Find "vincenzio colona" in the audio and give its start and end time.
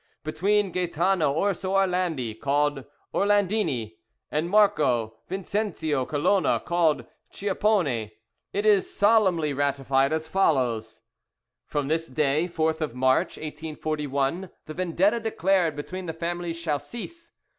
5.29-6.59